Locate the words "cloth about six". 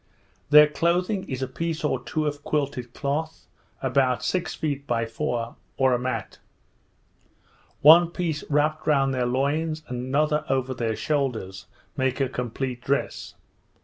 2.91-4.55